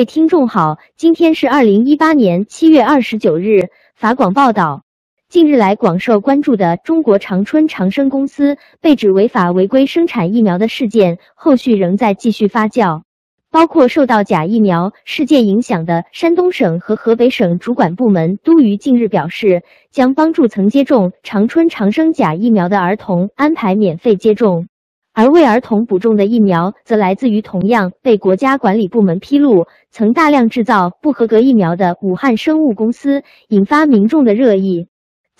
[0.00, 3.68] 位听众好，今天是二零一八年七月二十九日。
[3.94, 4.82] 法广报道，
[5.28, 13.02] 近日来广受关注的中国长春长生公司被指违法违规生产疫苗的事件，后续仍在继续发酵。
[13.50, 24.66] 包括受到假疫苗事件影响的山东省和河北省主管部门，都于近日表示，将帮助曾接种长春长生假疫苗的儿童安排免费接种。
[25.12, 34.86] 而为儿童补种的疫苗，则来自于同样被国家管理部门披露曾大量制造不合格疫苗的武汉生物公司，引发民众的热议。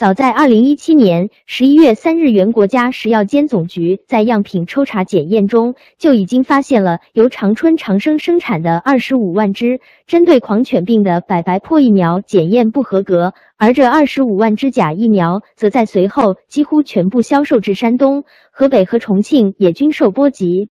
[0.00, 20.70] 早在二零一七年十一月三日，原国家食药监总局在样品抽查检验中就已经发现了由长春长生生产的二十五万支针对狂犬病的百白破疫苗检验不合格，而这二十五万支假疫苗则在随后几乎全部销售至山东、河北和重庆，也均受波及。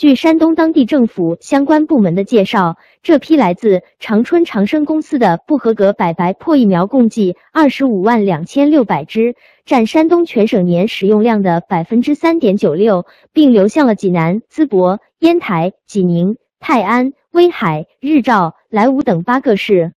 [0.00, 9.34] 据山东当地政府相关部门的介绍，这批来自长春长生公司的不合格百白破疫苗共计二十五万两千六百支，
[9.66, 19.92] 占山东全省年使用量的百分之三点九六，并流向了济南、淄博、烟台、济宁、泰安、威海、日照、莱芜等八个市。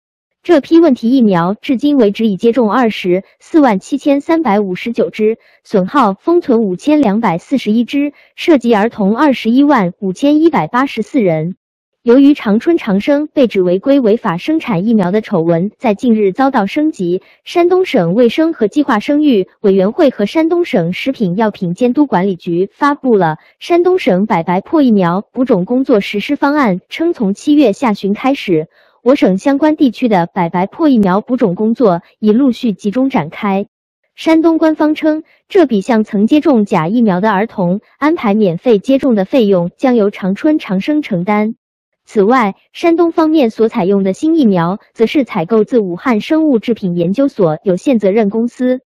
[0.44, 11.54] 这批问题疫苗至今为止已接种二十四万七千三百五十九支，损耗封存五千两百四十一支，涉及儿童二十一万五千一百八十四人。
[12.02, 28.66] 由于长春长生被指违规违法生产疫苗的丑闻在近日遭到升级，山东省卫生和计划生育委员会和山东省食品药品监督管理局发布了山东省百白破疫苗补种工作实施方案，称从七月下旬开始。
[29.04, 33.66] 我省相关地区的百白破疫苗补种工作已陆续集中展开。
[34.14, 41.56] 山东官方称，这笔向曾接种假疫苗的儿童安排免费接种的费用将由长春长生承担。
[42.04, 48.82] 此外，山东方面所采用的新疫苗，则是采购自武汉生物制品研究所有限责任公司。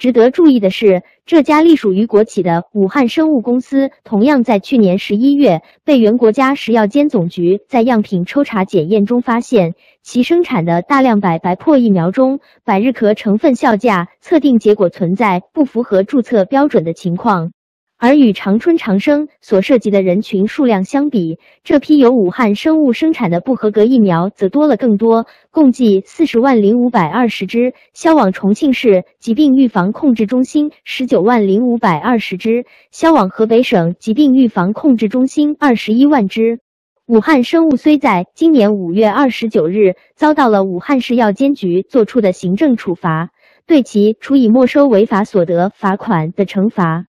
[0.00, 17.52] 值得注意的是，这家隶属于国企的武汉生物公司，同样在去年十一月被原国家食药监总局在样品抽查检验中发现，其生产的大量百白破疫苗中，百日咳成分效价测定结果存在不符合注册标准的情况。
[18.02, 36.60] 而与长春长生所涉及的人群数量相比，这批由武汉生物生产的不合格疫苗则多了更多，共计四十万零五百二十支，销往重庆市疾病预防控制中心十九万零五百二十支，销往河北省疾病预防控制中心二十一万支。
[37.06, 43.28] 武汉生物虽在今年五月二十九日遭到了武汉市药监局作出的行政处罚，
[43.66, 47.09] 对其处以没收违法所得罚款的惩罚。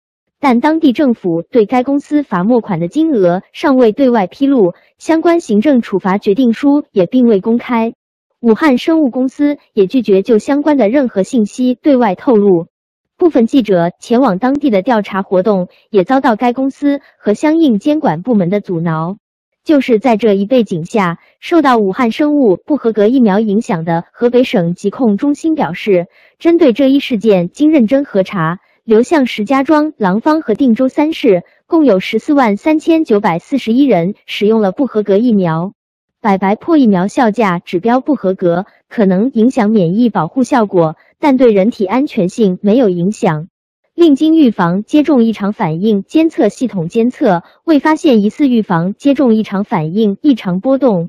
[0.44, 7.94] 但当地政府对该公司罚没款的金额尚未对外披露，相关行政处罚决定书也并未公开。
[8.42, 12.66] 武汉生物公司也拒绝就相关的任何信息对外透露。
[13.16, 19.16] 部分记者前往当地的调查活动也遭到该公司和相应监管部门的阻挠。
[19.64, 26.04] 就是在这一背景下，受到武汉生物不合格疫苗影响的河北省疾控中心表示，
[26.38, 28.58] 针对这一事件，经认真核查。
[28.84, 35.72] 流向石家庄、廊坊和定州三市，共有十四万三千九百四十一人使用了不合格疫苗。
[36.20, 43.48] 百白破疫苗效价指标不合格，可能影响免疫保护效果，但对人体安全性没有影响。
[43.94, 51.08] 另经预防接种异常反应监测系统监测，未发现疑似预防接种异常反应异常波动。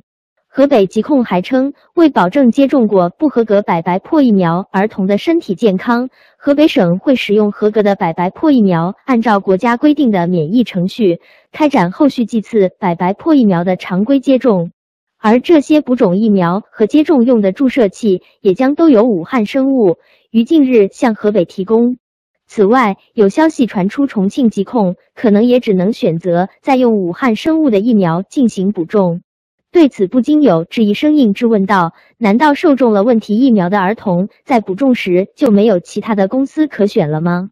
[0.56, 6.08] 河北疾控还称，为保证接种过不合格百白破疫苗儿童的身体健康，
[6.38, 11.20] 河北省会使用合格的百白破疫苗，按照国家规定的免疫程序，
[11.52, 14.72] 开展后续剂次百白破疫苗的常规接种。
[15.18, 19.98] 而这些补种疫苗和接种用的注射器，也将都由武汉生物
[20.32, 21.98] 于近日向河北提供。
[22.48, 29.20] 此外，有消息传出，重庆疾控可能也只能选择再用武汉生物的疫苗进行补种。
[29.76, 37.50] 对此，不禁有质疑声音质问道：“难道受中了问题疫苗的儿童在补种时就没有其他的公司可选了吗？”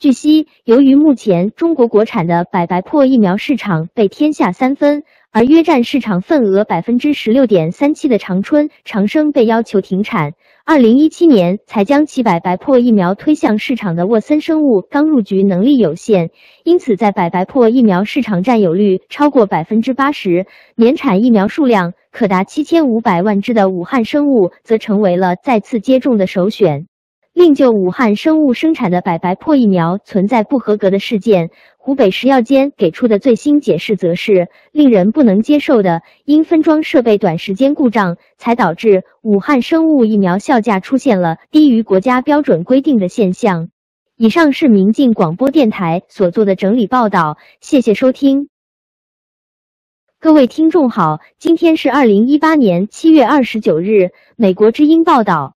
[0.00, 5.02] 据悉，由于目前中国国产的百白破疫苗市场被天下三分。
[5.36, 10.32] 而约占市场份额百分之十六点三七的长春长生被要求停产，
[10.64, 16.30] 二零一七年才将其百白破疫苗推向市场的沃森生物刚入局能力有限，
[16.64, 26.86] 因此在百白破疫苗市场占有率超过百分之八十、年产疫苗数量可达七千五百万只的武汉生物，则成为了再次接种的首选。
[27.36, 36.00] 另就武汉生物生产的百白破疫苗存在不合格的事件，湖北食药监给出的最新解释则是令人不能接受的。
[36.24, 43.68] 因分装设备短时间故障，才导致武汉生物疫苗效价出现了低于国家标准规定的现象。
[44.16, 48.48] 以上是明镜广播电台所做的整理报道，谢谢收听。
[50.18, 54.12] 各位听众好，今天是二零一八年七月二十九日。
[54.36, 55.55] 美国之音报道。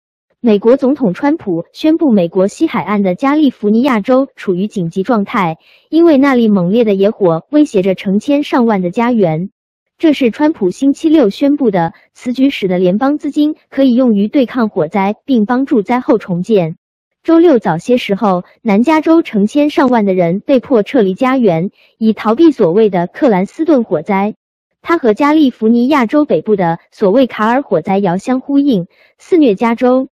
[0.47, 5.57] 美国总统川普宣布，美国西海岸的加利福尼亚州处于紧急状态，
[5.89, 9.49] 因为那里猛烈的野火威胁着成千上万的家园。
[9.97, 11.91] 这是川普星期六宣布的。
[12.13, 16.77] 此举使得联邦资金可以用于对抗火灾，并帮助灾后重建。
[17.23, 24.35] 周六早些时候，南加州成千上万的人被迫撤离家园，以逃避所谓的克兰斯顿火灾。
[24.81, 30.07] 它和加利福尼亚州北部的所谓卡尔火灾遥相呼应，肆虐加州。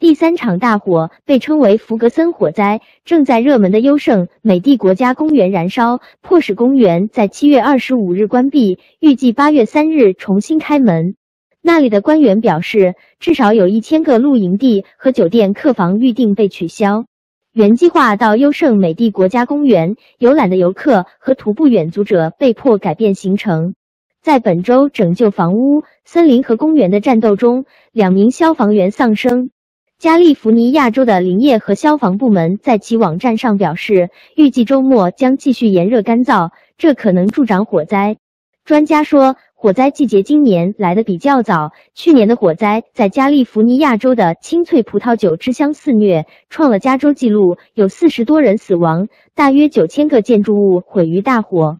[0.00, 11.16] 第三场大火被称为弗格森火灾，正在热门的优胜美地国家公园燃烧，迫使公园在七月二十五日关闭，预计八月三日重新开门。
[11.60, 17.04] 那里的官员表示，至少有一千个露营地和酒店客房预订被取消。
[17.52, 23.74] 原计划到优胜美地国家公园游览的游客和徒步远足者被迫改变行程。
[24.22, 29.50] 在本周拯救房屋、森林和公园的战斗中，两名消防员丧生。
[29.98, 38.16] 加利福尼亚州的林业和消防部门在其网站上表示，预计周末将继续炎热干燥，这可能助长火灾。
[38.64, 41.72] 专家说，火灾季节今年来的比较早。
[41.96, 51.78] 去年的火灾在加利福尼亚州的青翠葡萄酒之乡肆虐，创了加州纪录，有四十多人死亡，大约九千个建筑物毁于大火。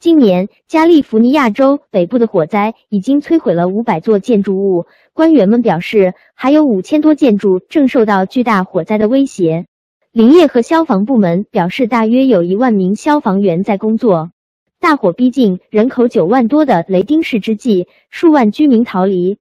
[0.00, 4.86] 今年，加利福尼亚州北部的火灾已经摧毁了五百座建筑物。
[5.12, 9.66] 官员们表示，还有五千多建筑正受到巨大火灾的威胁。
[10.10, 14.30] 林业和消防部门表示，大约有一万名消防员在工作。
[14.78, 19.36] 大火逼近人口九万多的雷丁市之际，数万居民逃离。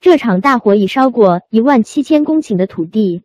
[0.00, 3.24] 这场大火已烧过一万七千公顷的土地。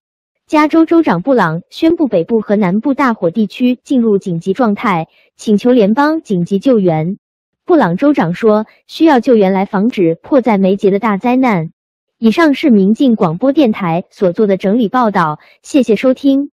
[0.49, 7.19] 加州州长布朗宣布，北部和南部大火地区进入紧急状态，请求联邦紧急救援。
[7.67, 11.69] 布朗州长说，需要救援来防止迫在眉睫的大灾难。
[12.17, 16.49] 以上是明镜广播电台所做的整理报道，谢谢收听。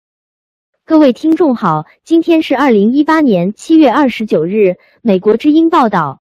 [0.86, 4.76] 各位听众好，今天是二零一八年七月二十九日。
[5.02, 6.20] 美国之音报道。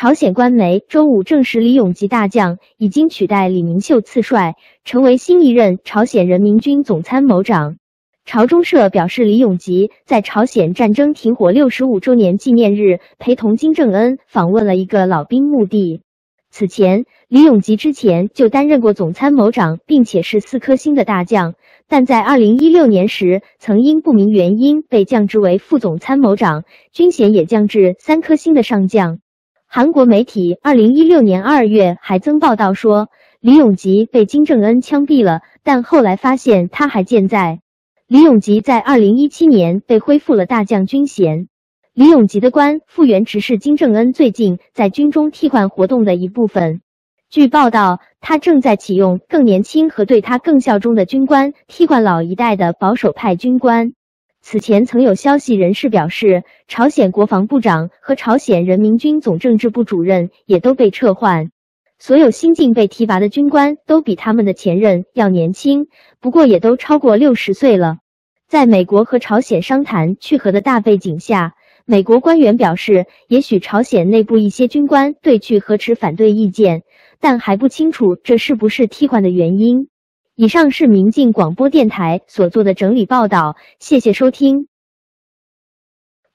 [0.00, 4.54] 朝鲜官媒周五证实，李永吉大将已经取代李明秀次帅，
[4.84, 7.78] 成为新一任朝鲜人民军总参谋长。
[8.24, 16.02] 朝中社表示，李永吉在朝鲜战争停火六十五周年纪念日陪同金正恩访问了一个老兵墓地。
[16.48, 21.54] 此前，李永吉之前就担任过总参谋长，并且是四颗星的大将，
[21.88, 26.62] 但在二零一六年时曾因不明原因被降职为副总参谋长，
[26.92, 29.18] 军衔也降至三颗星的上将。
[29.70, 37.60] 韩国媒体二零一六年二月还曾报道说，李永吉被金正恩枪毙了，但后来发现他还健在。
[38.06, 41.48] 李永吉在二零一七年被恢复了大将军衔。
[41.92, 46.80] 李永吉的官复原职是金正恩最近在军中替换活动的一部分。
[47.28, 53.92] 据报道，他正在启用更年轻和对他更效忠的军官替换老一代的保守派军官。
[54.50, 61.50] 此前曾有消息人士表示，朝鲜国防部长和朝鲜人民军总政治部主任也都被撤换。
[61.98, 65.88] 所有新晋被提拔的军官都比他们的前任要年轻，
[66.18, 67.98] 不过也都超过六十岁了。
[68.48, 71.52] 在美国和朝鲜商谈去核的大背景下，
[71.84, 76.84] 美国官员表示，也许朝鲜内部一些军官对去核持反对意见，
[77.20, 79.88] 但还不清楚这是不是替换的原因。
[80.40, 84.68] 以上是明镜广播电台所做的整理报道，谢谢收听。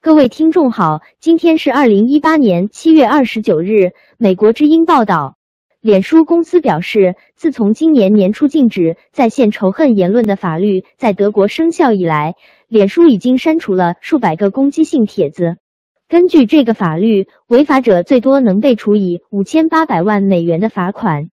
[0.01, 3.91] 各位听众好，今天是二零一八年七月二十九日。
[4.17, 5.37] 美国之音报道，
[5.79, 12.35] 脸书公司表示，自从今年年初禁止在线仇恨言论的法律在德国生效以来，
[12.67, 15.55] 脸书已经删除了数百个攻击性帖子。
[16.09, 21.29] 根据这个法律，违法者最多能被处以五千八百万美元的罚款。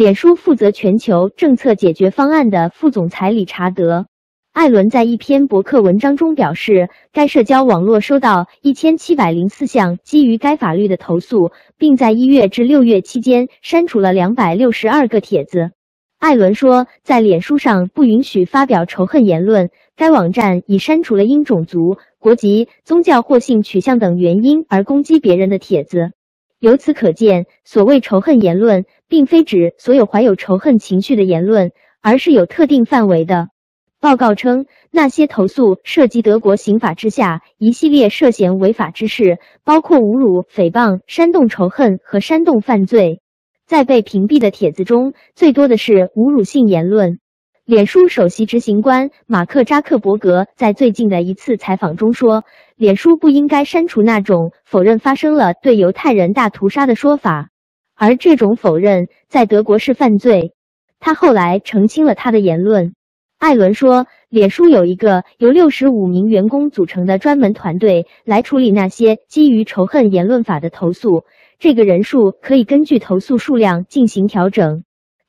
[0.00, 3.98] 脸书负责全球政策解决方案的副总裁理查德·
[4.50, 15.70] 艾伦在一篇博客文章中表示，该社交网络收到一千七百零四项基于该法律的投诉，并在一月至六月期间删除了两百六十二个帖子。
[16.18, 26.12] 艾伦说，在脸书上不允许发表仇恨言论，该网站已删除了因种族、国籍、宗教或性取向等原因而攻击别人的帖子。
[26.60, 33.48] 由此可见，所谓仇恨言论，并非指所有怀有仇恨情绪的言论，而是有特定范围的。
[33.98, 43.22] 报告称，那些投诉涉及德国刑法之下一系列涉嫌违法之事，包括侮辱、诽谤、煽动仇恨和煽动犯罪。
[43.66, 47.19] 在被屏蔽的帖子中，最多的是侮辱性言论。
[47.70, 52.42] 脸书首席执行官马克扎克伯格在最近的一次采访中说，
[52.74, 57.50] 脸书不应该删除那种否认发生了对犹太人大屠杀的说法，
[57.94, 60.52] 而这种否认在德国是犯罪。
[60.98, 62.92] 他后来澄清了他的言论。
[63.38, 71.22] 艾伦说，脸书有一个由六十五名员工组成的专门团队来处理那些基于仇恨言论法的投诉。
[71.60, 74.82] 这个人数可以根据投诉数量进行调整。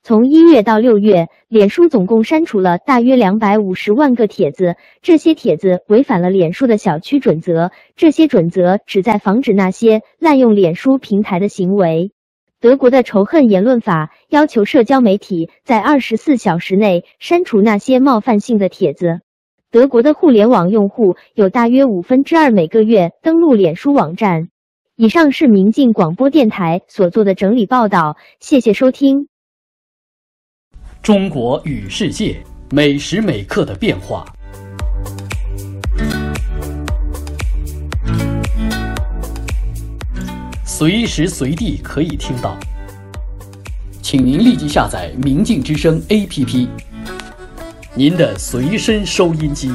[0.04, 4.76] 从一月到六月，脸书总共删除了大约两百五十万个帖子。
[5.04, 7.72] 这些帖子违反了脸书的小区准则。
[7.96, 12.12] 这些准则旨在防止那些滥用脸书平台的行为。
[12.60, 19.22] 德国的仇恨言论法要求社交媒体在二十四小时内删除那些冒犯性的帖子。
[19.70, 24.50] 德国的互联网用户有大约五分之二每个月登录脸书网站。
[24.96, 29.31] 以上是明镜广播电台所做的整理报道，谢谢收听。
[31.02, 32.38] 中国与世界
[32.70, 34.24] 每时每刻的变化。
[40.64, 42.56] 随时随地可以听到，
[44.00, 46.68] 请您立即下载“明镜之声 ”APP，
[47.96, 49.72] 您的随身收音机。